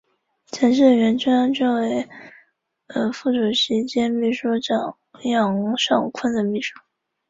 [0.47, 2.09] 曾是原中央军委
[3.13, 6.73] 副主席兼秘书长杨尚昆的秘书。